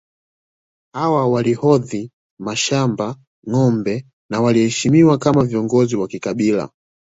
Hawa 0.93 1.23
walihodhi 1.27 2.11
mashamba 2.39 3.15
ngombe 3.49 4.05
na 4.29 4.41
waliheshimiwa 4.41 5.17
kama 5.17 5.43
viongozi 5.45 5.95
wa 5.95 6.07
kikabila 6.07 6.69